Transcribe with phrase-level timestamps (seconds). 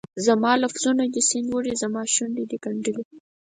[0.25, 3.03] زما لفظونه دي سیند وړي، زماشونډې دي ګنډلي